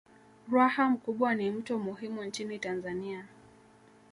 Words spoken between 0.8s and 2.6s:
Mkubwa ni mto muhimu nchini